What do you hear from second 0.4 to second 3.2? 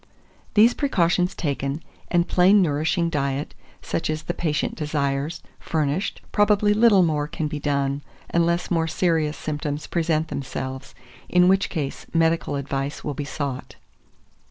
2419. These precautions taken, and plain nourishing